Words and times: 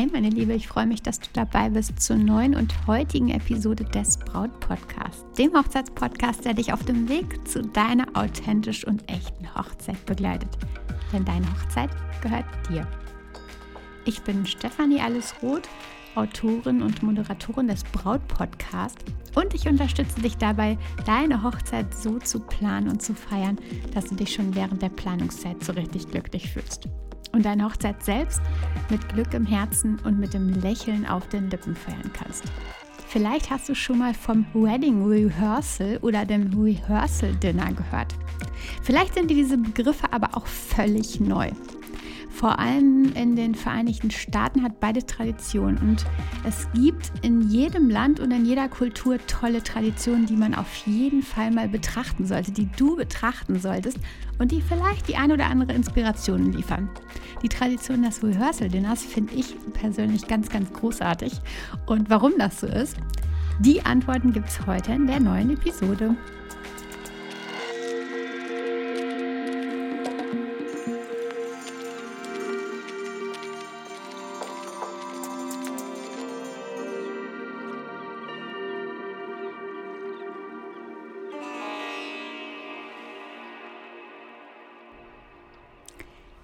Hey 0.00 0.08
meine 0.10 0.30
Liebe, 0.30 0.54
ich 0.54 0.66
freue 0.66 0.86
mich, 0.86 1.02
dass 1.02 1.20
du 1.20 1.28
dabei 1.34 1.68
bist 1.68 2.00
zur 2.00 2.16
neuen 2.16 2.56
und 2.56 2.86
heutigen 2.86 3.28
Episode 3.28 3.84
des 3.84 4.16
Braut 4.16 4.58
Podcasts, 4.58 5.26
dem 5.36 5.52
Hochzeitspodcast, 5.52 6.42
der 6.42 6.54
dich 6.54 6.72
auf 6.72 6.82
dem 6.84 7.06
Weg 7.10 7.46
zu 7.46 7.60
deiner 7.60 8.06
authentisch 8.14 8.86
und 8.86 9.06
echten 9.10 9.54
Hochzeit 9.54 10.02
begleitet. 10.06 10.48
Denn 11.12 11.26
deine 11.26 11.44
Hochzeit 11.52 11.90
gehört 12.22 12.46
dir. 12.70 12.88
Ich 14.06 14.22
bin 14.22 14.46
Stefanie 14.46 15.02
Allesroth, 15.02 15.68
Autorin 16.14 16.80
und 16.80 17.02
Moderatorin 17.02 17.68
des 17.68 17.84
Braut 17.84 18.26
Podcasts 18.26 19.04
und 19.34 19.52
ich 19.52 19.68
unterstütze 19.68 20.22
dich 20.22 20.38
dabei, 20.38 20.78
deine 21.04 21.42
Hochzeit 21.42 21.94
so 21.94 22.18
zu 22.18 22.40
planen 22.40 22.88
und 22.88 23.02
zu 23.02 23.12
feiern, 23.12 23.58
dass 23.92 24.06
du 24.06 24.14
dich 24.14 24.32
schon 24.32 24.54
während 24.54 24.80
der 24.80 24.88
Planungszeit 24.88 25.62
so 25.62 25.72
richtig 25.72 26.10
glücklich 26.10 26.50
fühlst 26.50 26.88
und 27.32 27.44
deine 27.44 27.64
Hochzeit 27.64 28.02
selbst 28.02 28.40
mit 28.90 29.08
Glück 29.08 29.34
im 29.34 29.46
Herzen 29.46 29.98
und 30.04 30.18
mit 30.18 30.34
dem 30.34 30.48
Lächeln 30.60 31.06
auf 31.06 31.28
den 31.28 31.50
Lippen 31.50 31.74
feiern 31.74 32.10
kannst. 32.12 32.44
Vielleicht 33.08 33.50
hast 33.50 33.68
du 33.68 33.74
schon 33.74 33.98
mal 33.98 34.14
vom 34.14 34.46
Wedding 34.54 35.04
Rehearsal 35.04 35.98
oder 36.00 36.24
dem 36.24 36.52
Rehearsal 36.60 37.34
Dinner 37.36 37.72
gehört. 37.72 38.14
Vielleicht 38.82 39.14
sind 39.14 39.30
dir 39.30 39.36
diese 39.36 39.58
Begriffe 39.58 40.12
aber 40.12 40.36
auch 40.36 40.46
völlig 40.46 41.18
neu. 41.18 41.50
Vor 42.40 42.58
allem 42.58 43.12
in 43.12 43.36
den 43.36 43.54
Vereinigten 43.54 44.10
Staaten 44.10 44.62
hat 44.62 44.80
beide 44.80 45.04
Traditionen 45.04 45.76
und 45.76 46.06
es 46.42 46.66
gibt 46.72 47.12
in 47.20 47.50
jedem 47.50 47.90
Land 47.90 48.18
und 48.18 48.30
in 48.30 48.46
jeder 48.46 48.66
Kultur 48.70 49.18
tolle 49.26 49.62
Traditionen, 49.62 50.24
die 50.24 50.36
man 50.36 50.54
auf 50.54 50.86
jeden 50.86 51.20
Fall 51.20 51.50
mal 51.50 51.68
betrachten 51.68 52.24
sollte, 52.24 52.50
die 52.50 52.66
du 52.78 52.96
betrachten 52.96 53.60
solltest 53.60 53.98
und 54.38 54.52
die 54.52 54.62
vielleicht 54.62 55.06
die 55.06 55.16
ein 55.16 55.32
oder 55.32 55.48
andere 55.48 55.74
Inspiration 55.74 56.50
liefern. 56.54 56.88
Die 57.42 57.50
Tradition 57.50 58.04
des 58.04 58.24
Rehearsal 58.24 58.70
Dinners 58.70 59.04
finde 59.04 59.34
ich 59.34 59.54
persönlich 59.74 60.26
ganz, 60.26 60.48
ganz 60.48 60.72
großartig 60.72 61.34
und 61.84 62.08
warum 62.08 62.32
das 62.38 62.60
so 62.60 62.68
ist, 62.68 62.96
die 63.58 63.84
Antworten 63.84 64.32
gibt 64.32 64.48
es 64.48 64.66
heute 64.66 64.92
in 64.92 65.06
der 65.06 65.20
neuen 65.20 65.50
Episode. 65.50 66.16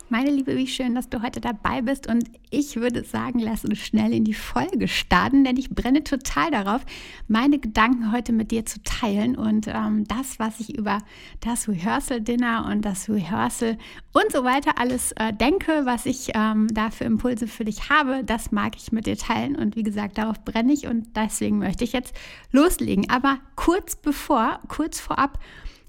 Meine 0.09 0.31
Liebe, 0.31 0.57
wie 0.57 0.69
schön, 0.69 0.95
dass 0.95 1.09
du 1.09 1.21
heute 1.21 1.41
dabei 1.41 1.83
bist. 1.83 2.07
Und 2.07 2.31
ich 2.51 2.77
würde 2.77 3.03
sagen, 3.03 3.41
lass 3.41 3.65
uns 3.65 3.79
schnell 3.79 4.13
in 4.13 4.23
die 4.23 4.35
Folge 4.35 4.87
starten, 4.87 5.43
denn 5.43 5.57
ich 5.57 5.71
brenne 5.71 6.05
total 6.05 6.53
darauf, 6.53 6.83
meine 7.27 7.59
Gedanken 7.59 8.13
heute 8.13 8.33
mit 8.33 8.53
dir 8.53 8.65
zu 8.65 8.81
teilen. 8.85 9.35
Und 9.35 9.67
ähm, 9.67 10.05
das, 10.05 10.39
was 10.39 10.61
ich 10.61 10.79
über 10.79 10.99
das 11.41 11.69
Rehearsal-Dinner 11.69 12.69
und 12.71 12.85
das 12.85 13.09
Rehearsal 13.09 13.79
und 14.13 14.31
so 14.31 14.45
weiter 14.45 14.79
alles 14.79 15.11
äh, 15.17 15.33
denke, 15.33 15.83
was 15.87 16.07
ich 16.07 16.31
ähm, 16.35 16.69
da 16.73 16.91
für 16.91 17.03
Impulse 17.03 17.49
für 17.49 17.65
dich 17.65 17.91
habe, 17.91 18.23
das 18.23 18.53
mag 18.53 18.77
ich 18.77 18.93
mit 18.93 19.07
dir 19.07 19.17
teilen. 19.17 19.57
Und 19.57 19.75
wie 19.75 19.83
gesagt, 19.83 20.19
darauf 20.19 20.45
brenne 20.45 20.73
ich 20.73 20.87
und 20.87 21.17
deswegen 21.17 21.59
möchte 21.59 21.83
ich 21.83 21.93
jetzt 21.93 22.15
loslegen. 22.53 23.11
Aber 23.11 23.39
kurz 23.57 23.97
bevor, 23.97 24.61
kurz 24.69 25.01
vorab, 25.01 25.41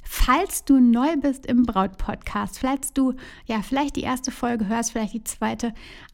Falls 0.10 0.64
du 0.64 0.80
neu 0.80 1.18
bist 1.18 1.46
im 1.46 1.64
Braut-Podcast, 1.64 2.60
falls 2.60 2.94
du 2.94 3.14
ja 3.46 3.62
vielleicht 3.62 3.98
die 3.98 4.04
erste 4.04 4.32
Folge 4.32 4.68
hörst, 4.68 4.94
vielleicht 4.94 5.14
die 5.14 5.24
zweite, 5.26 5.74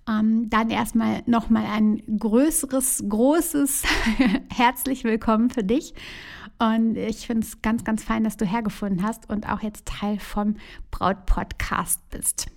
ähm, 0.10 0.50
dann 0.50 0.72
erstmal 0.72 1.22
nochmal 1.28 1.66
ein 1.68 2.02
größeres, 2.18 3.04
großes 3.08 3.84
herzlich 4.52 5.04
willkommen 5.04 5.52
für 5.52 5.64
dich. 5.64 5.94
Und 6.58 6.98
ich 6.98 7.28
finde 7.28 7.46
es 7.46 7.62
ganz, 7.62 7.84
ganz 7.84 8.04
fein, 8.04 8.24
dass 8.24 8.36
du 8.36 8.46
hergefunden 8.46 9.06
hast 9.06 9.30
und 9.30 9.48
auch 9.48 9.62
jetzt 9.62 9.86
Teil 9.86 10.20
vom 10.20 10.56
Braut-Podcast 10.90 12.10
bist. 12.10 12.48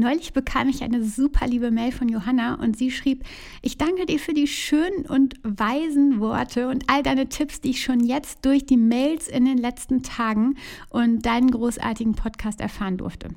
Neulich 0.00 0.32
bekam 0.32 0.70
ich 0.70 0.82
eine 0.82 1.04
super 1.04 1.46
liebe 1.46 1.70
Mail 1.70 1.92
von 1.92 2.08
Johanna 2.08 2.54
und 2.54 2.74
sie 2.74 2.90
schrieb, 2.90 3.22
ich 3.60 3.76
danke 3.76 4.06
dir 4.06 4.18
für 4.18 4.32
die 4.32 4.46
schönen 4.46 5.04
und 5.04 5.34
weisen 5.42 6.20
Worte 6.20 6.68
und 6.68 6.84
all 6.86 7.02
deine 7.02 7.28
Tipps, 7.28 7.60
die 7.60 7.72
ich 7.72 7.82
schon 7.82 8.00
jetzt 8.00 8.46
durch 8.46 8.64
die 8.64 8.78
Mails 8.78 9.28
in 9.28 9.44
den 9.44 9.58
letzten 9.58 10.02
Tagen 10.02 10.56
und 10.88 11.26
deinen 11.26 11.50
großartigen 11.50 12.14
Podcast 12.14 12.62
erfahren 12.62 12.96
durfte. 12.96 13.28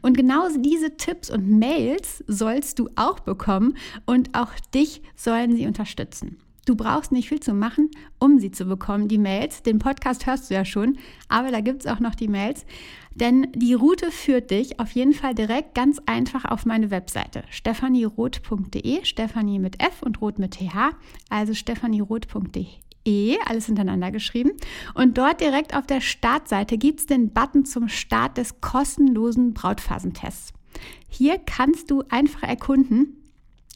Und 0.00 0.16
genau 0.16 0.48
diese 0.56 0.96
Tipps 0.96 1.28
und 1.28 1.58
Mails 1.58 2.24
sollst 2.26 2.78
du 2.78 2.88
auch 2.96 3.20
bekommen 3.20 3.76
und 4.06 4.34
auch 4.34 4.52
dich 4.72 5.02
sollen 5.14 5.54
sie 5.56 5.66
unterstützen. 5.66 6.38
Du 6.68 6.74
brauchst 6.74 7.12
nicht 7.12 7.30
viel 7.30 7.40
zu 7.40 7.54
machen, 7.54 7.90
um 8.18 8.38
sie 8.38 8.50
zu 8.50 8.66
bekommen, 8.66 9.08
die 9.08 9.16
Mails. 9.16 9.62
Den 9.62 9.78
Podcast 9.78 10.26
hörst 10.26 10.50
du 10.50 10.54
ja 10.54 10.66
schon, 10.66 10.98
aber 11.28 11.50
da 11.50 11.62
gibt 11.62 11.80
es 11.80 11.90
auch 11.90 11.98
noch 11.98 12.14
die 12.14 12.28
Mails. 12.28 12.66
Denn 13.20 13.50
die 13.52 13.74
Route 13.74 14.12
führt 14.12 14.52
dich 14.52 14.78
auf 14.78 14.92
jeden 14.92 15.12
Fall 15.12 15.34
direkt 15.34 15.74
ganz 15.74 16.00
einfach 16.06 16.44
auf 16.44 16.64
meine 16.66 16.92
Webseite 16.92 17.42
stefanieroth.de, 17.50 19.04
Stefanie 19.04 19.58
mit 19.58 19.82
F 19.82 20.02
und 20.02 20.20
Roth 20.20 20.38
mit 20.38 20.52
TH, 20.52 20.92
also 21.28 21.52
stefanieroth.de, 21.52 23.36
alles 23.44 23.66
hintereinander 23.66 24.12
geschrieben. 24.12 24.52
Und 24.94 25.18
dort 25.18 25.40
direkt 25.40 25.74
auf 25.74 25.86
der 25.86 26.00
Startseite 26.00 26.78
gibt 26.78 27.00
es 27.00 27.06
den 27.06 27.30
Button 27.32 27.64
zum 27.64 27.88
Start 27.88 28.38
des 28.38 28.60
kostenlosen 28.60 29.52
Brautphasentests. 29.52 30.52
Hier 31.08 31.38
kannst 31.38 31.90
du 31.90 32.04
einfach 32.10 32.44
erkunden, 32.44 33.16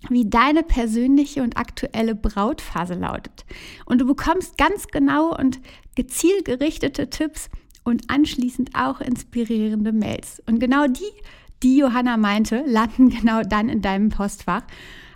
wie 0.09 0.29
deine 0.29 0.63
persönliche 0.63 1.43
und 1.43 1.57
aktuelle 1.57 2.15
Brautphase 2.15 2.95
lautet. 2.95 3.45
Und 3.87 4.01
du 4.01 4.07
bekommst 4.07 4.57
ganz 4.57 4.87
genau 4.89 5.37
und 5.37 5.61
gezielt 5.97 6.45
gerichtete 6.45 7.11
Tipps 7.11 7.51
und 7.85 8.11
anschließend 8.11 8.71
auch 8.75 9.01
inspirierende 9.01 9.93
Mails. 9.93 10.43
Und 10.47 10.59
genau 10.59 10.87
die, 10.87 11.03
die 11.63 11.79
Johanna 11.79 12.17
meinte, 12.17 12.65
landen 12.67 13.09
genau 13.21 13.43
dann 13.43 13.69
in 13.69 13.83
deinem 13.83 14.09
Postfach. 14.09 14.63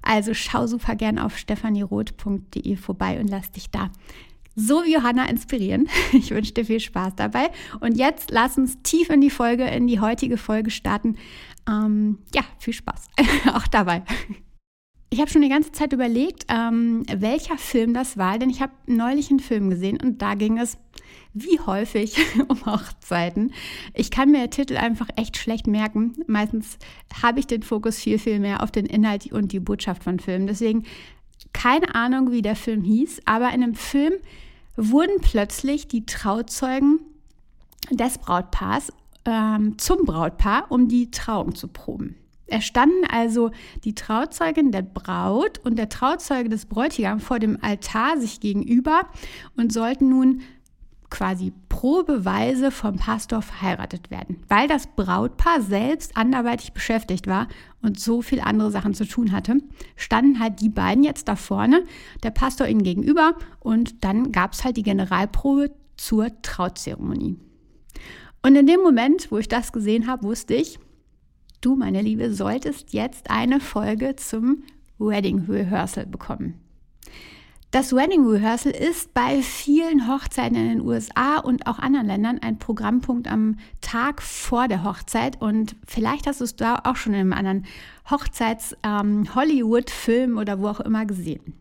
Also 0.03 0.35
schau 0.35 0.67
super 0.67 0.95
gern 0.95 1.19
auf 1.19 1.37
stefanieroth.de 1.37 2.77
vorbei 2.77 3.19
und 3.21 3.29
lass 3.29 3.51
dich 3.51 3.71
da 3.71 3.91
so 4.57 4.85
wie 4.85 4.95
Johanna 4.95 5.29
inspirieren. 5.29 5.89
Ich 6.13 6.31
wünsche 6.31 6.55
dir 6.55 6.65
viel 6.65 6.81
Spaß 6.81 7.15
dabei. 7.17 7.51
Und 7.81 7.97
jetzt 7.97 8.31
lass 8.31 8.57
uns 8.57 8.81
tief 8.83 9.11
in 9.11 9.21
die 9.21 9.31
Folge, 9.31 9.65
in 9.65 9.87
die 9.87 10.01
heutige 10.01 10.39
Folge 10.39 10.71
starten. 10.71 11.17
Ähm, 11.69 12.19
ja, 12.35 12.43
viel 12.59 12.73
Spaß 12.73 13.09
auch 13.55 13.67
dabei. 13.67 14.03
Ich 15.11 15.21
habe 15.21 15.31
schon 15.31 15.43
die 15.43 15.49
ganze 15.49 15.73
Zeit 15.73 15.93
überlegt, 15.93 16.47
ähm, 16.49 17.05
welcher 17.15 17.59
Film 17.59 17.95
das 17.95 18.17
war, 18.17 18.39
denn 18.39 18.51
ich 18.51 18.61
habe 18.61 18.73
neulich 18.87 19.31
einen 19.31 19.41
Film 19.41 19.71
gesehen 19.71 19.99
und 20.03 20.21
da 20.21 20.35
ging 20.35 20.59
es 20.59 20.79
wie 21.37 21.61
häufig 21.61 22.17
um 22.49 22.65
Hochzeiten. 22.65 23.53
Ich 23.95 24.11
kann 24.11 24.31
mir 24.31 24.49
Titel 24.49 24.77
einfach 24.77 25.09
echt 25.17 25.37
schlecht 25.37 25.67
merken. 25.67 26.15
Meistens 26.27 26.79
habe 27.23 27.41
ich 27.41 27.47
den 27.47 27.63
Fokus 27.63 27.99
viel, 27.99 28.19
viel 28.19 28.41
mehr 28.41 28.63
auf 28.63 28.71
den 28.71 28.87
Inhalt 28.87 29.31
und 29.33 29.53
die 29.53 29.61
Botschaft 29.61 30.03
von 30.03 30.19
Filmen. 30.19 30.47
Deswegen 30.47 30.85
keine 31.53 31.95
Ahnung, 31.95 32.33
wie 32.33 32.43
der 32.43 32.57
Film 32.57 32.83
hieß, 32.83 33.23
aber 33.25 33.49
in 33.49 33.63
einem 33.63 33.75
Film 33.75 34.15
wurden 34.77 35.21
plötzlich 35.21 35.89
die 35.89 36.05
Trauzeugen 36.05 37.01
des 37.91 38.19
Brautpaars 38.19 38.93
ähm, 39.25 39.79
zum 39.79 40.05
Brautpaar, 40.05 40.67
um 40.71 40.89
die 40.89 41.11
Trauung 41.11 41.55
zu 41.55 41.69
proben. 41.69 42.17
Es 42.47 42.65
standen 42.65 43.05
also 43.11 43.51
die 43.85 43.95
Trauzeugin 43.95 44.71
der 44.71 44.83
Braut 44.83 45.59
und 45.65 45.77
der 45.77 45.89
Trauzeuge 45.89 46.49
des 46.49 46.67
Bräutigams 46.67 47.25
vor 47.25 47.39
dem 47.39 47.59
Altar 47.61 48.21
sich 48.21 48.41
gegenüber 48.41 49.09
und 49.57 49.73
sollten 49.73 50.09
nun 50.09 50.43
quasi 51.11 51.53
probeweise 51.69 52.71
vom 52.71 52.97
Pastor 52.97 53.43
verheiratet 53.43 54.11
werden. 54.11 54.43
Weil 54.49 54.69
das 54.69 54.87
Brautpaar 54.87 55.61
selbst 55.61 56.17
anderweitig 56.17 56.73
beschäftigt 56.73 57.27
war 57.27 57.49
und 57.83 58.01
so 58.01 58.23
viel 58.23 58.41
andere 58.41 58.71
Sachen 58.71 58.95
zu 58.95 59.07
tun 59.07 59.33
hatte, 59.33 59.59
standen 59.95 60.41
halt 60.41 60.61
die 60.61 60.69
beiden 60.69 61.05
jetzt 61.05 61.29
da 61.29 61.37
vorne, 61.37 61.85
der 62.23 62.31
Pastor 62.31 62.67
ihnen 62.67 62.83
gegenüber 62.83 63.35
und 63.61 64.05
dann 64.05 64.33
gab 64.33 64.53
es 64.53 64.65
halt 64.65 64.77
die 64.77 64.83
Generalprobe 64.83 65.71
zur 65.97 66.31
Trauzeremonie. 66.43 67.37
Und 68.43 68.57
in 68.57 68.67
dem 68.67 68.81
Moment, 68.81 69.31
wo 69.31 69.39
ich 69.39 69.49
das 69.49 69.73
gesehen 69.73 70.07
habe, 70.07 70.25
wusste 70.25 70.55
ich, 70.55 70.79
du, 71.61 71.75
meine 71.75 72.03
Liebe, 72.03 72.33
solltest 72.33 72.93
jetzt 72.93 73.31
eine 73.31 73.61
Folge 73.61 74.17
zum 74.17 74.63
Wedding 74.99 75.47
Rehearsal 75.49 76.07
bekommen. 76.07 76.66
Das 77.77 77.93
Wedding 77.95 78.27
Rehearsal 78.27 78.73
ist 78.73 79.13
bei 79.13 79.43
vielen 79.43 80.09
Hochzeiten 80.09 80.57
in 80.57 80.67
den 80.67 80.81
USA 80.81 81.41
und 81.41 81.67
auch 81.67 81.79
anderen 81.79 82.07
Ländern 82.07 82.39
ein 82.39 82.59
Programmpunkt 82.59 83.31
am 83.31 83.59
Tag 83.83 84.23
vor 84.23 84.67
der 84.67 84.83
Hochzeit. 84.83 85.43
Und 85.43 85.77
vielleicht 85.87 86.27
hast 86.27 86.41
du 86.41 86.45
es 86.45 86.57
da 86.57 86.81
auch 86.85 86.97
schon 86.97 87.13
in 87.13 87.21
einem 87.21 87.35
anderen 87.35 87.67
Hochzeits-Hollywood-Film 88.11 90.31
ähm, 90.31 90.39
oder 90.39 90.59
wo 90.59 90.69
auch 90.69 90.81
immer 90.81 91.05
gesehen. 91.05 91.53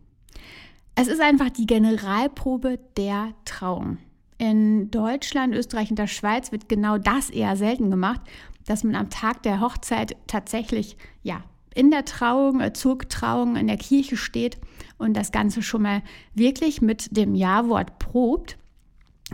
Es 0.95 1.09
ist 1.09 1.19
einfach 1.19 1.49
die 1.49 1.65
Generalprobe 1.65 2.79
der 2.95 3.33
Trauung. 3.43 3.97
In 4.37 4.89
Deutschland, 4.91 5.53
Österreich 5.53 5.89
und 5.89 5.99
der 5.99 6.07
Schweiz 6.07 6.53
wird 6.53 6.69
genau 6.69 6.97
das 6.97 7.29
eher 7.29 7.57
selten 7.57 7.91
gemacht 7.91 8.21
dass 8.65 8.83
man 8.83 8.95
am 8.95 9.09
Tag 9.09 9.43
der 9.43 9.61
Hochzeit 9.61 10.15
tatsächlich 10.27 10.97
ja 11.23 11.43
in 11.75 11.91
der 11.91 12.05
Trauung, 12.05 12.61
äh, 12.61 12.73
zur 12.73 12.97
Trauung 12.97 13.55
in 13.55 13.67
der 13.67 13.77
Kirche 13.77 14.17
steht 14.17 14.57
und 14.97 15.15
das 15.15 15.31
Ganze 15.31 15.61
schon 15.61 15.83
mal 15.83 16.01
wirklich 16.33 16.81
mit 16.81 17.15
dem 17.15 17.35
Ja-Wort 17.35 17.99
probt, 17.99 18.57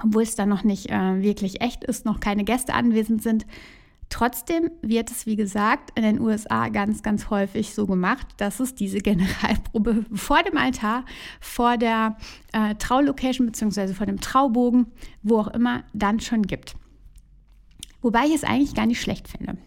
obwohl 0.04 0.24
es 0.24 0.36
dann 0.36 0.50
noch 0.50 0.64
nicht 0.64 0.90
äh, 0.90 1.22
wirklich 1.22 1.62
echt 1.62 1.84
ist, 1.84 2.04
noch 2.06 2.20
keine 2.20 2.44
Gäste 2.44 2.74
anwesend 2.74 3.22
sind. 3.22 3.46
Trotzdem 4.10 4.72
wird 4.82 5.10
es, 5.10 5.26
wie 5.26 5.38
gesagt, 5.38 5.92
in 5.96 6.04
den 6.04 6.20
USA 6.20 6.68
ganz, 6.68 7.02
ganz 7.02 7.30
häufig 7.30 7.74
so 7.74 7.88
gemacht, 7.88 8.28
dass 8.38 8.60
es 8.60 8.76
diese 8.76 8.98
Generalprobe 9.02 10.06
vor 10.14 10.44
dem 10.44 10.58
Altar, 10.58 11.06
vor 11.40 11.78
der 11.78 12.18
äh, 12.52 12.76
Traulocation 12.76 13.46
bzw. 13.46 13.94
vor 13.94 14.06
dem 14.06 14.20
Traubogen, 14.20 14.88
wo 15.24 15.40
auch 15.40 15.48
immer, 15.48 15.84
dann 15.94 16.20
schon 16.20 16.42
gibt. 16.42 16.76
Wobei 18.02 18.26
ich 18.26 18.34
es 18.34 18.44
eigentlich 18.44 18.74
gar 18.74 18.88
nicht 18.88 19.00
schlecht 19.00 19.28
finde. 19.28 19.58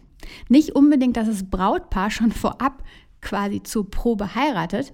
Nicht 0.49 0.75
unbedingt, 0.75 1.17
dass 1.17 1.27
das 1.27 1.49
Brautpaar 1.49 2.11
schon 2.11 2.31
vorab 2.31 2.83
quasi 3.21 3.63
zur 3.63 3.89
Probe 3.89 4.35
heiratet, 4.35 4.93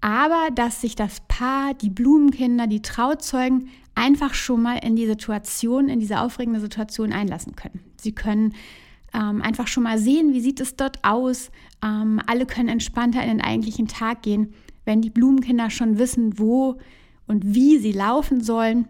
aber 0.00 0.48
dass 0.54 0.80
sich 0.80 0.96
das 0.96 1.22
Paar, 1.28 1.74
die 1.74 1.90
Blumenkinder, 1.90 2.66
die 2.66 2.82
Trauzeugen 2.82 3.68
einfach 3.94 4.34
schon 4.34 4.62
mal 4.62 4.78
in 4.78 4.96
die 4.96 5.06
Situation, 5.06 5.88
in 5.88 6.00
diese 6.00 6.20
aufregende 6.20 6.60
Situation 6.60 7.12
einlassen 7.12 7.56
können. 7.56 7.80
Sie 8.00 8.12
können 8.12 8.54
ähm, 9.12 9.42
einfach 9.42 9.66
schon 9.66 9.82
mal 9.82 9.98
sehen, 9.98 10.32
wie 10.34 10.40
sieht 10.40 10.60
es 10.60 10.76
dort 10.76 11.04
aus. 11.04 11.50
Ähm, 11.82 12.20
alle 12.26 12.46
können 12.46 12.68
entspannter 12.68 13.22
in 13.22 13.28
den 13.28 13.40
eigentlichen 13.40 13.88
Tag 13.88 14.22
gehen, 14.22 14.54
wenn 14.84 15.02
die 15.02 15.10
Blumenkinder 15.10 15.70
schon 15.70 15.98
wissen, 15.98 16.38
wo 16.38 16.78
und 17.26 17.54
wie 17.54 17.78
sie 17.78 17.92
laufen 17.92 18.40
sollen 18.40 18.88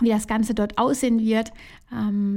wie 0.00 0.08
das 0.08 0.26
Ganze 0.26 0.54
dort 0.54 0.78
aussehen 0.78 1.20
wird, 1.20 1.52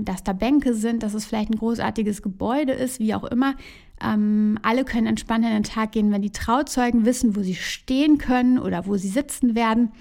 dass 0.06 0.24
da 0.24 0.34
Bänke 0.34 0.74
sind, 0.74 1.04
dass 1.04 1.14
es 1.14 1.26
vielleicht 1.26 1.50
ein 1.50 1.58
großartiges 1.58 2.22
Gebäude 2.22 2.74
ist, 2.74 3.00
wie 3.00 3.14
auch 3.14 3.24
immer. 3.24 3.56
Ähm, 4.02 4.60
alle 4.62 4.86
können 4.86 5.08
entspannt 5.08 5.46
in 5.46 5.52
den 5.52 5.64
Tag 5.64 5.94
gehen, 5.94 6.12
wenn 6.12 6.22
die 6.22 6.32
Trauzeugen 6.32 7.06
wissen, 7.06 7.36
wo 7.36 7.42
sie 7.42 7.56
stehen 7.56 8.18
können 8.18 8.60
oder 8.60 8.86
wo 8.86 8.98
sie 8.98 9.08
sitzen 9.08 9.56
werden. 9.56 9.92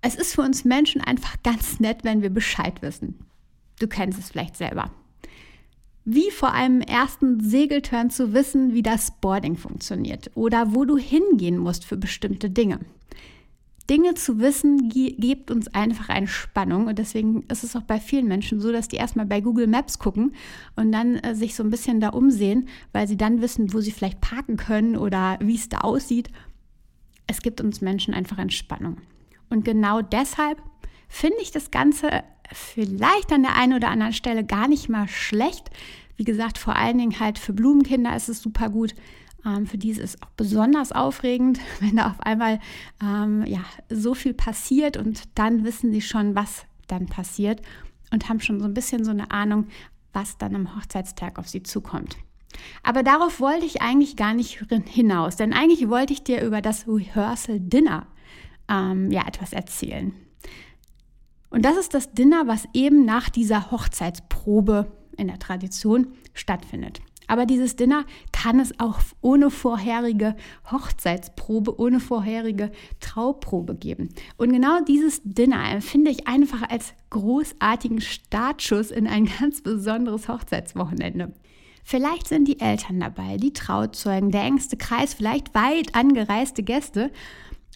Es 0.00 0.14
ist 0.16 0.34
für 0.34 0.42
uns 0.42 0.64
Menschen 0.64 1.00
einfach 1.00 1.36
ganz 1.42 1.80
nett, 1.80 1.98
wenn 2.02 2.22
wir 2.22 2.30
Bescheid 2.30 2.82
wissen. 2.82 3.20
Du 3.78 3.86
kennst 3.86 4.18
es 4.18 4.30
vielleicht 4.30 4.56
selber. 4.56 4.90
Wie 6.04 6.30
vor 6.30 6.52
einem 6.52 6.82
ersten 6.82 7.40
Segelturn 7.40 8.10
zu 8.10 8.34
wissen, 8.34 8.74
wie 8.74 8.82
das 8.82 9.12
Boarding 9.20 9.56
funktioniert 9.56 10.30
oder 10.34 10.74
wo 10.74 10.84
du 10.84 10.98
hingehen 10.98 11.56
musst 11.56 11.86
für 11.86 11.96
bestimmte 11.96 12.50
Dinge. 12.50 12.80
Dinge 13.90 14.14
zu 14.14 14.38
wissen 14.38 14.88
gibt 14.88 15.50
uns 15.50 15.68
einfach 15.68 16.08
eine 16.08 16.26
Spannung 16.26 16.86
und 16.86 16.98
deswegen 16.98 17.42
ist 17.48 17.64
es 17.64 17.76
auch 17.76 17.82
bei 17.82 18.00
vielen 18.00 18.26
Menschen 18.26 18.58
so, 18.60 18.72
dass 18.72 18.88
die 18.88 18.96
erstmal 18.96 19.26
bei 19.26 19.42
Google 19.42 19.66
Maps 19.66 19.98
gucken 19.98 20.34
und 20.74 20.90
dann 20.90 21.16
äh, 21.16 21.34
sich 21.34 21.54
so 21.54 21.62
ein 21.62 21.70
bisschen 21.70 22.00
da 22.00 22.08
umsehen, 22.10 22.68
weil 22.92 23.06
sie 23.06 23.18
dann 23.18 23.42
wissen, 23.42 23.74
wo 23.74 23.80
sie 23.80 23.92
vielleicht 23.92 24.22
parken 24.22 24.56
können 24.56 24.96
oder 24.96 25.38
wie 25.40 25.54
es 25.54 25.68
da 25.68 25.78
aussieht. 25.78 26.30
Es 27.26 27.42
gibt 27.42 27.60
uns 27.60 27.82
Menschen 27.82 28.14
einfach 28.14 28.38
Entspannung. 28.38 28.98
Und 29.50 29.64
genau 29.64 30.00
deshalb 30.00 30.62
finde 31.08 31.36
ich 31.42 31.50
das 31.50 31.70
Ganze 31.70 32.24
vielleicht 32.52 33.32
an 33.32 33.42
der 33.42 33.56
einen 33.56 33.74
oder 33.74 33.88
anderen 33.88 34.12
Stelle 34.12 34.44
gar 34.44 34.66
nicht 34.66 34.88
mal 34.88 35.08
schlecht. 35.08 35.70
Wie 36.16 36.24
gesagt, 36.24 36.58
vor 36.58 36.76
allen 36.76 36.98
Dingen 36.98 37.20
halt 37.20 37.38
für 37.38 37.52
Blumenkinder 37.52 38.14
ist 38.16 38.28
es 38.28 38.40
super 38.40 38.70
gut, 38.70 38.94
ähm, 39.44 39.66
für 39.66 39.78
die 39.78 39.90
ist 39.90 40.00
es 40.00 40.22
auch 40.22 40.30
besonders 40.36 40.92
aufregend, 40.92 41.58
wenn 41.80 41.96
da 41.96 42.08
auf 42.08 42.20
einmal 42.20 42.60
ähm, 43.02 43.44
ja, 43.46 43.60
so 43.88 44.14
viel 44.14 44.34
passiert 44.34 44.96
und 44.96 45.22
dann 45.34 45.64
wissen 45.64 45.92
sie 45.92 46.00
schon, 46.00 46.34
was 46.34 46.64
dann 46.86 47.06
passiert 47.06 47.62
und 48.12 48.28
haben 48.28 48.40
schon 48.40 48.60
so 48.60 48.66
ein 48.66 48.74
bisschen 48.74 49.04
so 49.04 49.10
eine 49.10 49.30
Ahnung, 49.30 49.68
was 50.12 50.38
dann 50.38 50.54
am 50.54 50.76
Hochzeitstag 50.76 51.38
auf 51.38 51.48
sie 51.48 51.62
zukommt. 51.62 52.16
Aber 52.82 53.02
darauf 53.02 53.40
wollte 53.40 53.66
ich 53.66 53.82
eigentlich 53.82 54.16
gar 54.16 54.32
nicht 54.32 54.64
hinaus, 54.86 55.36
denn 55.36 55.52
eigentlich 55.52 55.88
wollte 55.88 56.12
ich 56.12 56.22
dir 56.22 56.42
über 56.42 56.60
das 56.62 56.86
Rehearsal 56.86 57.58
Dinner 57.58 58.06
ähm, 58.68 59.10
ja 59.10 59.26
etwas 59.26 59.52
erzählen. 59.52 60.14
Und 61.50 61.64
das 61.64 61.76
ist 61.76 61.94
das 61.94 62.12
Dinner, 62.12 62.46
was 62.46 62.66
eben 62.72 63.04
nach 63.04 63.28
dieser 63.28 63.70
Hochzeitsprobe 63.70 64.90
in 65.16 65.28
der 65.28 65.38
Tradition 65.38 66.08
stattfindet. 66.32 67.00
Aber 67.26 67.46
dieses 67.46 67.76
Dinner 67.76 68.04
kann 68.32 68.60
es 68.60 68.78
auch 68.78 68.98
ohne 69.20 69.50
vorherige 69.50 70.36
Hochzeitsprobe, 70.70 71.78
ohne 71.80 72.00
vorherige 72.00 72.70
Trauprobe 73.00 73.74
geben. 73.74 74.10
Und 74.36 74.52
genau 74.52 74.80
dieses 74.82 75.20
Dinner 75.24 75.70
empfinde 75.70 76.10
ich 76.10 76.26
einfach 76.26 76.68
als 76.68 76.92
großartigen 77.10 78.00
Startschuss 78.00 78.90
in 78.90 79.06
ein 79.06 79.28
ganz 79.40 79.62
besonderes 79.62 80.28
Hochzeitswochenende. 80.28 81.32
Vielleicht 81.86 82.28
sind 82.28 82.48
die 82.48 82.60
Eltern 82.60 82.98
dabei, 82.98 83.36
die 83.36 83.52
Trauzeugen, 83.52 84.30
der 84.30 84.42
engste 84.42 84.78
Kreis, 84.78 85.12
vielleicht 85.12 85.54
weit 85.54 85.94
angereiste 85.94 86.62
Gäste. 86.62 87.10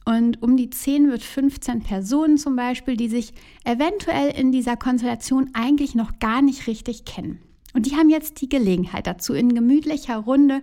Und 0.07 0.43
um 0.43 0.57
die 0.57 0.71
10 0.71 1.11
wird 1.11 1.23
15 1.23 1.83
Personen 1.83 2.39
zum 2.39 2.57
Beispiel, 2.57 2.97
die 2.97 3.09
sich 3.09 3.35
eventuell 3.65 4.31
in 4.31 4.51
dieser 4.51 4.79
Konstellation 4.79 5.51
eigentlich 5.53 5.95
noch 5.95 6.19
gar 6.19 6.41
nicht 6.41 6.67
richtig 6.67 7.05
kennen. 7.05 7.43
Und 7.79 7.87
die 7.87 7.95
haben 7.95 8.11
jetzt 8.11 8.41
die 8.41 8.49
Gelegenheit 8.49 9.07
dazu, 9.07 9.35
in 9.35 9.55
gemütlicher 9.55 10.17
Runde 10.17 10.63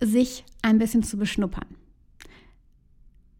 sich 0.00 0.44
ein 0.62 0.80
bisschen 0.80 1.04
zu 1.04 1.16
beschnuppern. 1.16 1.76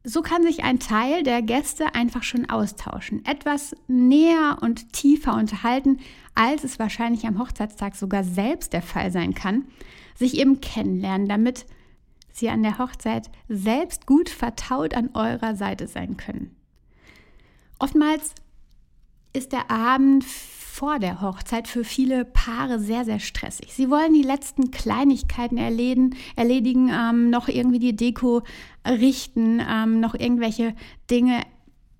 So 0.04 0.22
kann 0.22 0.44
sich 0.44 0.62
ein 0.62 0.78
Teil 0.78 1.24
der 1.24 1.42
Gäste 1.42 1.96
einfach 1.96 2.22
schon 2.22 2.48
austauschen, 2.48 3.24
etwas 3.24 3.74
näher 3.88 4.58
und 4.60 4.92
tiefer 4.92 5.34
unterhalten, 5.34 5.98
als 6.36 6.62
es 6.62 6.78
wahrscheinlich 6.78 7.26
am 7.26 7.40
Hochzeitstag 7.40 7.96
sogar 7.96 8.22
selbst 8.22 8.72
der 8.72 8.82
Fall 8.82 9.10
sein 9.10 9.34
kann, 9.34 9.64
sich 10.14 10.38
eben 10.38 10.60
kennenlernen, 10.60 11.26
damit 11.28 11.66
sie 12.32 12.48
an 12.48 12.62
der 12.62 12.78
Hochzeit 12.78 13.28
selbst 13.48 14.06
gut 14.06 14.28
vertaut 14.28 14.94
an 14.94 15.10
eurer 15.14 15.56
Seite 15.56 15.88
sein 15.88 16.16
können. 16.16 16.54
Oftmals 17.80 18.36
ist 19.32 19.52
der 19.52 19.70
Abend 19.70 20.24
vor 20.24 21.00
der 21.00 21.20
Hochzeit 21.20 21.66
für 21.66 21.82
viele 21.82 22.24
Paare 22.24 22.78
sehr, 22.78 23.04
sehr 23.04 23.18
stressig. 23.18 23.72
Sie 23.74 23.90
wollen 23.90 24.14
die 24.14 24.22
letzten 24.22 24.70
Kleinigkeiten 24.70 25.58
erledigen, 25.58 26.14
erledigen 26.36 26.88
ähm, 26.88 27.30
noch 27.30 27.48
irgendwie 27.48 27.80
die 27.80 27.96
Deko 27.96 28.42
richten, 28.86 29.60
ähm, 29.68 29.98
noch 29.98 30.14
irgendwelche 30.14 30.74
Dinge 31.10 31.42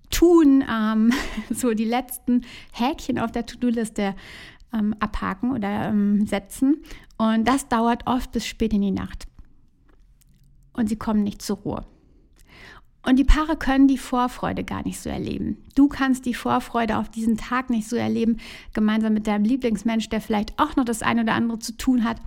tun, 0.09 0.63
ähm, 0.69 1.11
so 1.49 1.73
die 1.73 1.85
letzten 1.85 2.45
Häkchen 2.71 3.19
auf 3.19 3.31
der 3.33 3.45
To-Do-Liste 3.45 4.15
ähm, 4.73 4.95
abhaken 4.99 5.51
oder 5.51 5.89
ähm, 5.89 6.25
setzen. 6.25 6.81
Und 7.17 7.47
das 7.47 7.67
dauert 7.67 8.07
oft 8.07 8.31
bis 8.31 8.47
spät 8.47 8.71
in 8.71 8.81
die 8.81 8.91
Nacht. 8.91 9.27
Und 10.71 10.87
sie 10.87 10.95
kommen 10.95 11.23
nicht 11.23 11.41
zur 11.41 11.57
Ruhe. 11.57 11.85
Und 13.01 13.17
die 13.17 13.23
Paare 13.23 13.55
können 13.55 13.87
die 13.87 13.97
Vorfreude 13.97 14.63
gar 14.63 14.83
nicht 14.83 14.99
so 14.99 15.09
erleben. 15.09 15.57
Du 15.75 15.87
kannst 15.87 16.25
die 16.25 16.33
Vorfreude 16.33 16.97
auf 16.97 17.09
diesen 17.09 17.37
Tag 17.37 17.69
nicht 17.69 17.87
so 17.87 17.95
erleben, 17.95 18.37
gemeinsam 18.73 19.13
mit 19.13 19.25
deinem 19.25 19.45
Lieblingsmensch, 19.45 20.09
der 20.09 20.21
vielleicht 20.21 20.59
auch 20.59 20.75
noch 20.75 20.85
das 20.85 21.01
eine 21.01 21.21
oder 21.21 21.33
andere 21.33 21.59
zu 21.59 21.77
tun 21.77 22.03
hat. 22.03 22.17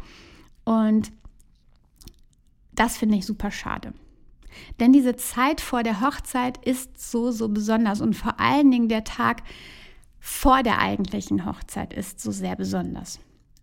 Und 0.64 1.12
das 2.74 2.96
finde 2.96 3.16
ich 3.16 3.26
super 3.26 3.50
schade. 3.50 3.92
Denn 4.80 4.92
diese 4.92 5.16
Zeit 5.16 5.60
vor 5.60 5.82
der 5.82 6.00
Hochzeit 6.00 6.58
ist 6.64 7.10
so, 7.10 7.30
so 7.30 7.48
besonders 7.48 8.00
und 8.00 8.14
vor 8.14 8.40
allen 8.40 8.70
Dingen 8.70 8.88
der 8.88 9.04
Tag 9.04 9.42
vor 10.20 10.62
der 10.62 10.78
eigentlichen 10.78 11.46
Hochzeit 11.46 11.92
ist 11.92 12.20
so 12.20 12.30
sehr 12.30 12.56
besonders. 12.56 13.18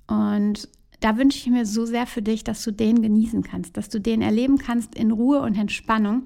Und 0.07 0.67
da 0.99 1.17
wünsche 1.17 1.37
ich 1.37 1.47
mir 1.47 1.65
so 1.65 1.85
sehr 1.85 2.05
für 2.05 2.21
dich, 2.21 2.43
dass 2.43 2.63
du 2.63 2.71
den 2.71 3.01
genießen 3.01 3.43
kannst, 3.43 3.77
dass 3.77 3.89
du 3.89 3.99
den 3.99 4.21
erleben 4.21 4.57
kannst 4.57 4.95
in 4.95 5.11
Ruhe 5.11 5.41
und 5.41 5.55
Entspannung 5.55 6.23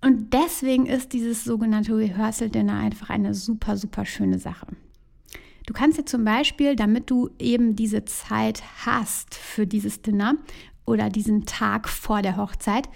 und 0.00 0.32
deswegen 0.32 0.86
ist 0.86 1.12
dieses 1.12 1.44
sogenannte 1.44 1.96
Rehearsal 1.96 2.50
Dinner 2.50 2.78
einfach 2.78 3.10
eine 3.10 3.34
super, 3.34 3.76
super 3.76 4.04
schöne 4.04 4.38
Sache. 4.38 4.66
Du 5.66 5.74
kannst 5.74 5.98
dir 5.98 6.04
zum 6.06 6.24
Beispiel, 6.24 6.76
damit 6.76 7.10
du 7.10 7.30
eben 7.38 7.76
diese 7.76 8.04
Zeit 8.04 8.62
hast 8.86 9.34
für 9.34 9.66
dieses 9.66 10.00
Dinner 10.00 10.36
oder 10.86 11.10
diesen 11.10 11.44
Tag 11.44 11.88
vor 11.88 12.22
der 12.22 12.36
Hochzeit, 12.36 12.88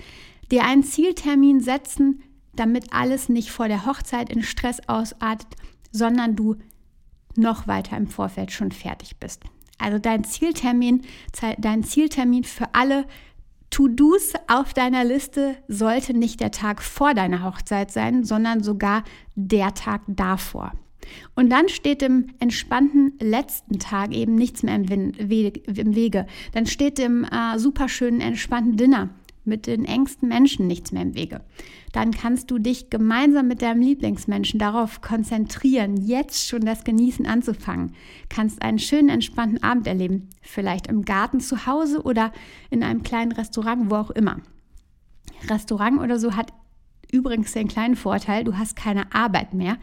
dir 0.50 0.64
einen 0.64 0.82
Zieltermin 0.82 1.60
setzen, 1.60 2.22
damit 2.54 2.92
alles 2.92 3.28
nicht 3.28 3.50
vor 3.50 3.68
der 3.68 3.84
Hochzeit 3.84 4.30
in 4.30 4.42
Stress 4.42 4.80
ausartet, 4.88 5.48
sondern 5.90 6.36
du 6.36 6.56
noch 7.36 7.66
weiter 7.66 7.96
im 7.96 8.06
Vorfeld 8.06 8.52
schon 8.52 8.72
fertig 8.72 9.18
bist. 9.18 9.42
Also 9.78 9.98
dein 9.98 10.24
Zieltermin, 10.24 11.02
dein 11.58 11.82
Zieltermin 11.82 12.44
für 12.44 12.74
alle 12.74 13.06
To-Dos 13.72 14.34
auf 14.48 14.74
deiner 14.74 15.02
Liste 15.02 15.56
sollte 15.66 16.12
nicht 16.12 16.40
der 16.40 16.50
Tag 16.50 16.82
vor 16.82 17.14
deiner 17.14 17.42
Hochzeit 17.42 17.90
sein, 17.90 18.22
sondern 18.22 18.62
sogar 18.62 19.02
der 19.34 19.72
Tag 19.72 20.02
davor. 20.06 20.72
Und 21.34 21.50
dann 21.50 21.70
steht 21.70 22.02
im 22.02 22.26
entspannten 22.38 23.14
letzten 23.18 23.78
Tag 23.78 24.14
eben 24.14 24.34
nichts 24.34 24.62
mehr 24.62 24.74
im, 24.76 24.88
Wege. 24.88 26.26
Dann 26.52 26.66
steht 26.66 26.98
im 26.98 27.24
äh, 27.24 27.58
superschönen 27.58 28.20
entspannten 28.20 28.76
Dinner 28.76 29.08
mit 29.44 29.66
den 29.66 29.84
engsten 29.84 30.28
Menschen 30.28 30.66
nichts 30.66 30.92
mehr 30.92 31.02
im 31.02 31.14
Wege. 31.14 31.40
Dann 31.92 32.10
kannst 32.10 32.50
du 32.50 32.58
dich 32.58 32.90
gemeinsam 32.90 33.48
mit 33.48 33.62
deinem 33.62 33.82
Lieblingsmenschen 33.82 34.58
darauf 34.58 35.00
konzentrieren, 35.00 35.96
jetzt 35.96 36.48
schon 36.48 36.62
das 36.62 36.84
Genießen 36.84 37.26
anzufangen. 37.26 37.94
Kannst 38.28 38.62
einen 38.62 38.78
schönen, 38.78 39.08
entspannten 39.08 39.62
Abend 39.62 39.86
erleben. 39.86 40.28
Vielleicht 40.40 40.86
im 40.86 41.04
Garten 41.04 41.40
zu 41.40 41.66
Hause 41.66 42.02
oder 42.02 42.32
in 42.70 42.82
einem 42.82 43.02
kleinen 43.02 43.32
Restaurant, 43.32 43.90
wo 43.90 43.96
auch 43.96 44.10
immer. 44.10 44.40
Restaurant 45.48 46.00
oder 46.00 46.18
so 46.18 46.36
hat 46.36 46.52
übrigens 47.10 47.52
den 47.52 47.68
kleinen 47.68 47.96
Vorteil, 47.96 48.44
du 48.44 48.56
hast 48.56 48.76
keine 48.76 49.14
Arbeit 49.14 49.54
mehr. 49.54 49.76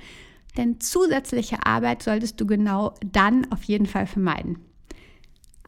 Denn 0.57 0.79
zusätzliche 0.79 1.65
Arbeit 1.65 2.01
solltest 2.01 2.41
du 2.41 2.47
genau 2.47 2.95
dann 3.05 3.51
auf 3.51 3.63
jeden 3.63 3.85
Fall 3.85 4.07
vermeiden. 4.07 4.57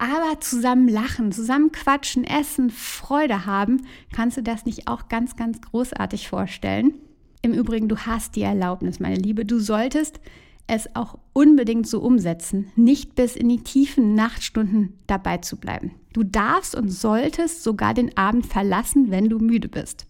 Aber 0.02 0.40
zusammen 0.40 0.88
lachen, 0.88 1.32
zusammen 1.32 1.72
quatschen, 1.72 2.24
essen, 2.24 2.72
Freude 2.72 3.46
haben, 3.46 3.86
kannst 4.12 4.36
du 4.36 4.42
das 4.42 4.66
nicht 4.66 4.88
auch 4.88 5.10
ganz, 5.10 5.36
ganz 5.36 5.62
großartig 5.62 6.28
vorstellen? 6.28 6.96
Im 7.44 7.54
Übrigen, 7.54 7.88
du 7.88 7.96
hast 7.98 8.36
die 8.36 8.42
Erlaubnis, 8.42 9.00
meine 9.00 9.18
Liebe. 9.18 9.46
Du 9.46 9.60
solltest 9.60 10.20
es 10.66 10.96
auch 10.96 11.20
unbedingt 11.34 11.86
so 11.86 12.00
umsetzen, 12.00 12.72
nicht 12.76 13.14
bis 13.14 13.36
in 13.36 13.48
die 13.48 13.62
tiefen 13.62 14.16
Nachtstunden 14.16 14.94
dabei 15.06 15.38
zu 15.38 15.58
bleiben. 15.58 15.92
Du 16.14 16.24
darfst 16.24 16.74
und 16.74 16.90
solltest 16.90 17.62
sogar 17.62 17.94
den 17.94 18.18
Abend 18.18 18.48
verlassen, 18.48 19.12
wenn 19.12 19.30
du 19.30 19.38
müde 19.38 19.68
bist. 19.68 20.08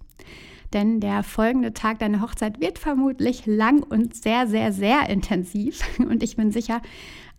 Denn 0.71 1.01
der 1.01 1.21
folgende 1.21 1.74
Tag 1.74 2.00
deiner 2.00 2.21
Hochzeit 2.21 2.62
wird 2.62 2.79
vermutlich 2.79 3.45
lang 3.45 3.83
und 3.83 4.15
sehr, 4.15 4.48
sehr, 4.48 4.71
sehr 4.71 5.10
intensiv. 5.10 5.81
Und 6.00 6.24
ich 6.24 6.38
bin 6.38 6.53
sicher, 6.53 6.81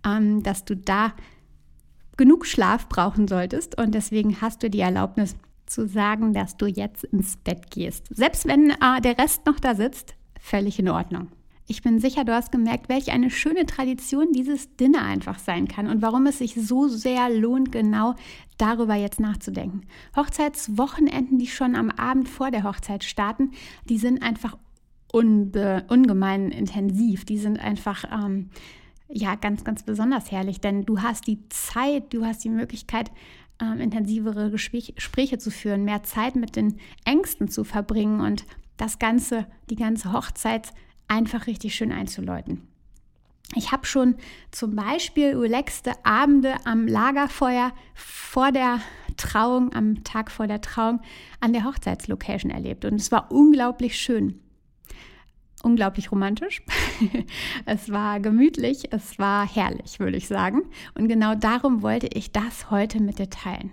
ähm, 0.04 0.42
dass 0.42 0.66
du 0.66 0.76
da 0.76 1.14
genug 2.16 2.47
Schlaf 2.47 2.88
brauchen 2.88 3.28
solltest 3.28 3.78
und 3.78 3.95
deswegen 3.95 4.40
hast 4.40 4.62
du 4.62 4.71
die 4.71 4.81
Erlaubnis 4.81 5.37
zu 5.66 5.87
sagen, 5.87 6.35
dass 6.35 6.57
du 6.57 6.66
jetzt 6.66 7.04
ins 7.04 7.37
Bett 7.37 7.71
gehst. 7.71 8.07
Selbst 8.11 8.47
wenn 8.47 8.71
äh, 8.71 9.00
der 9.02 9.19
Rest 9.19 9.47
noch 9.47 9.59
da 9.59 9.75
sitzt, 9.75 10.14
völlig 10.38 10.78
in 10.78 10.88
Ordnung. 10.88 11.28
Ich 11.69 11.83
bin 11.83 12.00
sicher, 12.00 12.25
du 12.25 12.35
hast 12.35 12.52
gemerkt, 12.52 12.88
welch 12.88 13.12
eine 13.12 13.31
schöne 13.31 13.64
Tradition 13.64 14.33
dieses 14.33 14.76
Dinner 14.76 15.02
einfach 15.02 15.38
sein 15.38 15.69
kann 15.69 15.87
und 15.87 16.02
warum 16.02 16.26
es 16.26 16.38
sich 16.38 16.54
so 16.54 16.88
sehr 16.88 17.31
lohnt, 17.31 17.73
genau 17.73 18.14
darüber 18.59 18.95
jetzt 18.95 19.21
nachzudenken. 19.21 19.83
Hochzeitswochenenden, 20.16 21.38
die 21.38 21.47
schon 21.47 21.76
am 21.76 21.90
Abend 21.90 22.28
vor 22.28 22.50
der 22.50 22.64
Hochzeit 22.64 23.04
starten, 23.04 23.52
die 23.88 23.99
sind 23.99 24.23
einfach 24.23 24.59
unbe 25.12 25.85
ungemein 25.88 26.50
intensiv. 26.50 27.25
Die 27.25 27.38
sind 27.38 27.61
einfach 27.61 28.04
ähm, 28.12 28.50
ja 29.12 29.35
ganz, 29.35 29.64
ganz 29.64 29.83
besonders 29.83 30.31
herrlich, 30.31 30.61
denn 30.61 30.85
du 30.85 31.02
hast 31.02 31.26
die 31.26 31.49
Zeit, 31.49 32.12
du 32.12 32.25
hast 32.25 32.45
die 32.45 32.49
Möglichkeit, 32.49 33.11
ähm, 33.61 33.81
intensivere 33.81 34.50
Gespräche 34.50 35.38
zu 35.38 35.50
führen, 35.50 35.85
mehr 35.85 36.02
Zeit 36.02 36.35
mit 36.35 36.57
den 36.57 36.78
Ängsten 37.04 37.49
zu 37.49 37.64
verbringen 37.64 38.21
und 38.21 38.45
das 38.76 38.99
Ganze, 38.99 39.47
die 39.71 39.76
ganze 39.76 40.12
Hochzeit 40.12 40.73
einfach 41.09 41.47
richtig 41.47 41.75
schön 41.75 41.92
einzuläuten. 41.92 42.66
Ich 43.54 43.71
habe 43.71 43.85
schon 43.85 44.16
zum 44.50 44.75
Beispiel 44.75 45.37
relaxte 45.37 45.92
Abende 46.04 46.54
am 46.64 46.87
Lagerfeuer 46.87 47.73
vor 47.95 48.50
der 48.50 48.81
Trauung, 49.19 49.75
am 49.75 50.04
Tag 50.04 50.31
vor 50.31 50.47
der 50.47 50.62
Trauung 50.62 51.00
an 51.40 51.52
der 51.52 51.64
Hochzeitslocation 51.64 52.50
erlebt 52.50 52.87
und 52.87 52.95
es 52.95 53.12
war 53.12 53.31
unglaublich 53.31 53.99
schön 53.99 54.40
unglaublich 55.62 56.12
romantisch. 56.12 56.62
es 57.66 57.90
war 57.90 58.21
gemütlich, 58.21 58.92
es 58.92 59.19
war 59.19 59.47
herrlich, 59.47 60.00
würde 60.00 60.16
ich 60.16 60.28
sagen. 60.28 60.62
Und 60.95 61.09
genau 61.09 61.35
darum 61.35 61.83
wollte 61.83 62.09
ich 62.12 62.33
das 62.33 62.71
heute 62.71 63.00
mit 63.00 63.19
dir 63.19 63.31
teilen. 63.31 63.73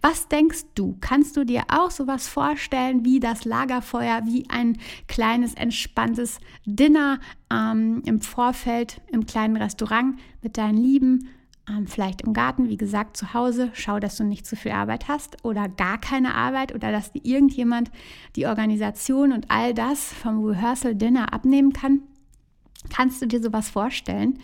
Was 0.00 0.28
denkst 0.28 0.64
du? 0.74 0.96
Kannst 1.00 1.36
du 1.36 1.44
dir 1.44 1.64
auch 1.68 1.90
sowas 1.90 2.28
vorstellen 2.28 3.04
wie 3.04 3.20
das 3.20 3.44
Lagerfeuer, 3.44 4.22
wie 4.26 4.48
ein 4.48 4.78
kleines, 5.08 5.54
entspanntes 5.54 6.38
Dinner 6.64 7.18
ähm, 7.52 8.02
im 8.06 8.20
Vorfeld 8.20 9.00
im 9.10 9.26
kleinen 9.26 9.56
Restaurant 9.56 10.18
mit 10.40 10.56
deinen 10.56 10.78
Lieben? 10.78 11.28
Ähm, 11.68 11.86
vielleicht 11.86 12.22
im 12.22 12.32
Garten, 12.32 12.68
wie 12.68 12.76
gesagt, 12.76 13.16
zu 13.16 13.34
Hause. 13.34 13.70
Schau, 13.72 14.00
dass 14.00 14.16
du 14.16 14.24
nicht 14.24 14.46
zu 14.46 14.56
viel 14.56 14.72
Arbeit 14.72 15.08
hast 15.08 15.44
oder 15.44 15.68
gar 15.68 15.98
keine 16.00 16.34
Arbeit 16.34 16.74
oder 16.74 16.90
dass 16.90 17.12
dir 17.12 17.24
irgendjemand 17.24 17.90
die 18.34 18.46
Organisation 18.46 19.32
und 19.32 19.50
all 19.50 19.72
das 19.74 20.12
vom 20.12 20.44
Rehearsal 20.44 20.94
Dinner 20.94 21.32
abnehmen 21.32 21.72
kann. 21.72 22.00
Kannst 22.90 23.22
du 23.22 23.26
dir 23.26 23.40
sowas 23.40 23.68
vorstellen? 23.70 24.38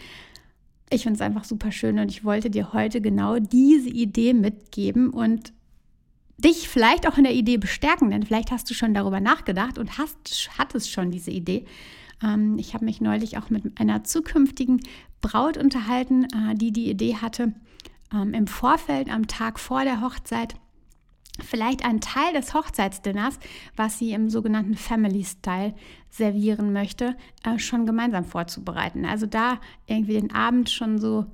Ich 0.90 1.02
finde 1.02 1.16
es 1.16 1.20
einfach 1.20 1.44
super 1.44 1.72
schön 1.72 1.98
und 1.98 2.10
ich 2.10 2.24
wollte 2.24 2.50
dir 2.50 2.72
heute 2.72 3.00
genau 3.00 3.38
diese 3.38 3.90
Idee 3.90 4.32
mitgeben 4.32 5.10
und 5.10 5.52
dich 6.38 6.68
vielleicht 6.68 7.06
auch 7.06 7.18
in 7.18 7.24
der 7.24 7.34
Idee 7.34 7.56
bestärken, 7.56 8.10
denn 8.10 8.22
vielleicht 8.22 8.52
hast 8.52 8.70
du 8.70 8.74
schon 8.74 8.94
darüber 8.94 9.20
nachgedacht 9.20 9.76
und 9.76 9.98
hast, 9.98 10.50
hattest 10.56 10.90
schon 10.90 11.10
diese 11.10 11.32
Idee. 11.32 11.66
Ähm, 12.22 12.58
ich 12.58 12.74
habe 12.74 12.84
mich 12.84 13.00
neulich 13.00 13.38
auch 13.38 13.50
mit 13.50 13.78
einer 13.80 14.04
zukünftigen 14.04 14.80
Braut 15.20 15.56
unterhalten, 15.56 16.24
äh, 16.24 16.54
die 16.54 16.72
die 16.72 16.90
Idee 16.90 17.16
hatte, 17.16 17.52
ähm, 18.12 18.34
im 18.34 18.46
Vorfeld, 18.46 19.10
am 19.10 19.26
Tag 19.26 19.58
vor 19.58 19.84
der 19.84 20.00
Hochzeit, 20.00 20.54
vielleicht 21.40 21.84
einen 21.84 22.00
Teil 22.00 22.32
des 22.34 22.54
Hochzeitsdinners, 22.54 23.38
was 23.76 23.98
sie 23.98 24.12
im 24.12 24.28
sogenannten 24.28 24.74
Family 24.74 25.24
Style 25.24 25.74
servieren 26.10 26.72
möchte, 26.72 27.16
äh, 27.44 27.58
schon 27.58 27.86
gemeinsam 27.86 28.24
vorzubereiten. 28.24 29.04
Also 29.04 29.26
da 29.26 29.60
irgendwie 29.86 30.14
den 30.14 30.34
Abend 30.34 30.70
schon 30.70 30.98
so 30.98 31.26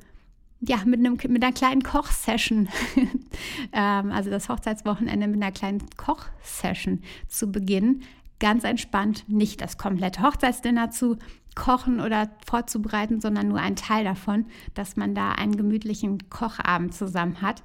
ja, 0.61 0.79
mit, 0.85 1.00
einem, 1.00 1.19
mit 1.29 1.43
einer 1.43 1.53
kleinen 1.53 1.83
Kochsession, 1.83 2.69
ähm, 3.73 4.12
also 4.12 4.31
das 4.31 4.49
Hochzeitswochenende 4.49 5.26
mit 5.26 5.43
einer 5.43 5.53
kleinen 5.53 5.83
Kochsession 5.97 7.03
zu 7.29 7.50
beginnen, 7.50 8.03
ganz 8.41 8.64
entspannt 8.64 9.25
nicht 9.29 9.61
das 9.61 9.79
komplette 9.79 10.23
Hochzeitsdinner 10.23 10.91
zu 10.91 11.19
kochen 11.55 12.01
oder 12.01 12.29
vorzubereiten, 12.47 13.21
sondern 13.21 13.49
nur 13.49 13.61
ein 13.61 13.77
Teil 13.77 14.05
davon, 14.05 14.47
dass 14.75 14.97
man 14.97 15.15
da 15.15 15.33
einen 15.33 15.57
gemütlichen 15.57 16.31
Kochabend 16.31 16.95
zusammen 16.95 17.43
hat. 17.43 17.63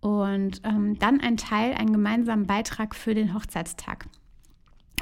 Und 0.00 0.60
ähm, 0.64 0.98
dann 0.98 1.20
ein 1.20 1.36
Teil, 1.36 1.74
einen 1.74 1.92
gemeinsamen 1.92 2.46
Beitrag 2.46 2.94
für 2.94 3.14
den 3.14 3.34
Hochzeitstag 3.34 4.06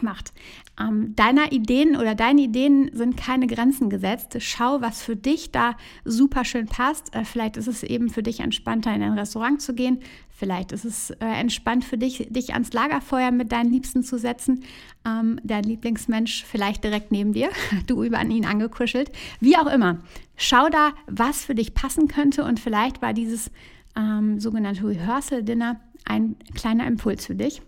macht. 0.02 0.32
Ähm, 0.78 1.14
deiner 1.16 1.52
Ideen 1.52 1.96
oder 1.96 2.14
deine 2.14 2.42
Ideen 2.42 2.90
sind 2.92 3.16
keine 3.16 3.46
Grenzen 3.46 3.88
gesetzt. 3.88 4.36
Schau, 4.40 4.80
was 4.80 5.02
für 5.02 5.16
dich 5.16 5.50
da 5.52 5.76
super 6.04 6.44
schön 6.44 6.66
passt. 6.66 7.14
Äh, 7.14 7.24
vielleicht 7.24 7.56
ist 7.56 7.66
es 7.66 7.82
eben 7.82 8.08
für 8.08 8.22
dich 8.22 8.40
entspannter, 8.40 8.94
in 8.94 9.02
ein 9.02 9.18
Restaurant 9.18 9.60
zu 9.62 9.74
gehen. 9.74 10.00
Vielleicht 10.28 10.72
ist 10.72 10.84
es 10.84 11.10
äh, 11.12 11.24
entspannt 11.24 11.82
für 11.82 11.96
dich, 11.96 12.26
dich 12.28 12.52
ans 12.52 12.74
Lagerfeuer 12.74 13.30
mit 13.30 13.52
deinen 13.52 13.70
Liebsten 13.70 14.02
zu 14.02 14.18
setzen. 14.18 14.64
Ähm, 15.06 15.40
dein 15.42 15.64
Lieblingsmensch 15.64 16.44
vielleicht 16.44 16.84
direkt 16.84 17.10
neben 17.10 17.32
dir, 17.32 17.48
du 17.86 18.04
über 18.04 18.18
an 18.18 18.30
ihn 18.30 18.44
angekuschelt. 18.44 19.10
Wie 19.40 19.56
auch 19.56 19.66
immer. 19.66 19.98
Schau 20.36 20.68
da, 20.68 20.92
was 21.06 21.46
für 21.46 21.54
dich 21.54 21.72
passen 21.72 22.06
könnte 22.06 22.44
und 22.44 22.60
vielleicht 22.60 23.00
war 23.00 23.14
dieses 23.14 23.50
ähm, 23.96 24.38
sogenannte 24.38 24.86
Rehearsal 24.86 25.42
Dinner 25.42 25.80
ein 26.04 26.36
kleiner 26.54 26.86
Impuls 26.86 27.24
für 27.24 27.34
dich. 27.34 27.62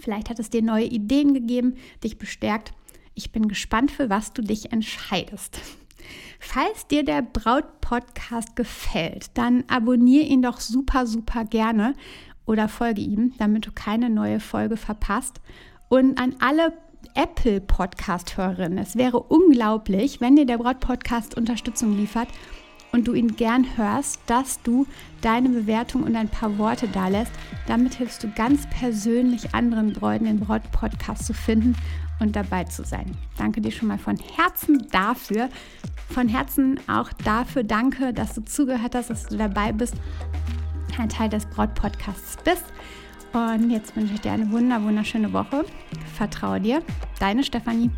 Vielleicht 0.00 0.30
hat 0.30 0.38
es 0.38 0.50
dir 0.50 0.62
neue 0.62 0.86
Ideen 0.86 1.34
gegeben, 1.34 1.76
dich 2.02 2.18
bestärkt. 2.18 2.72
Ich 3.14 3.32
bin 3.32 3.48
gespannt, 3.48 3.90
für 3.90 4.10
was 4.10 4.32
du 4.32 4.42
dich 4.42 4.72
entscheidest. 4.72 5.60
Falls 6.38 6.86
dir 6.86 7.04
der 7.04 7.22
Braut-Podcast 7.22 8.56
gefällt, 8.56 9.30
dann 9.34 9.64
abonniere 9.68 10.24
ihn 10.24 10.42
doch 10.42 10.60
super, 10.60 11.06
super 11.06 11.44
gerne 11.44 11.94
oder 12.44 12.68
folge 12.68 13.00
ihm, 13.00 13.34
damit 13.38 13.66
du 13.66 13.72
keine 13.72 14.10
neue 14.10 14.40
Folge 14.40 14.76
verpasst. 14.76 15.40
Und 15.88 16.20
an 16.20 16.36
alle 16.40 16.72
Apple 17.14 17.60
Podcast-Hörerinnen, 17.60 18.78
es 18.78 18.96
wäre 18.96 19.18
unglaublich, 19.18 20.20
wenn 20.20 20.36
dir 20.36 20.46
der 20.46 20.58
Braut-Podcast 20.58 21.36
Unterstützung 21.36 21.96
liefert 21.96 22.28
und 22.92 23.08
du 23.08 23.14
ihn 23.14 23.36
gern 23.36 23.66
hörst, 23.76 24.20
dass 24.26 24.62
du 24.62 24.86
deine 25.20 25.48
Bewertung 25.48 26.02
und 26.02 26.16
ein 26.16 26.28
paar 26.28 26.58
Worte 26.58 26.88
da 26.88 27.08
lässt. 27.08 27.32
Damit 27.66 27.94
hilfst 27.94 28.22
du 28.24 28.30
ganz 28.30 28.66
persönlich 28.70 29.54
anderen 29.54 29.92
Bräuten 29.92 30.24
den 30.24 30.40
Braut-Podcast 30.40 31.26
zu 31.26 31.34
finden 31.34 31.76
und 32.20 32.36
dabei 32.36 32.64
zu 32.64 32.84
sein. 32.84 33.16
Danke 33.36 33.60
dir 33.60 33.72
schon 33.72 33.88
mal 33.88 33.98
von 33.98 34.16
Herzen 34.36 34.86
dafür. 34.90 35.48
Von 36.10 36.28
Herzen 36.28 36.80
auch 36.86 37.12
dafür 37.24 37.64
danke, 37.64 38.12
dass 38.12 38.34
du 38.34 38.44
zugehört 38.44 38.94
hast, 38.94 39.10
dass 39.10 39.26
du 39.26 39.36
dabei 39.36 39.72
bist, 39.72 39.94
ein 40.98 41.08
Teil 41.08 41.28
des 41.28 41.46
Braut-Podcasts 41.46 42.36
bist. 42.44 42.64
Und 43.32 43.70
jetzt 43.70 43.94
wünsche 43.96 44.14
ich 44.14 44.20
dir 44.20 44.32
eine 44.32 44.50
wunder, 44.50 44.82
wunderschöne 44.82 45.32
Woche. 45.32 45.64
Vertraue 46.14 46.60
dir. 46.60 46.82
Deine 47.18 47.44
Stefanie. 47.44 47.90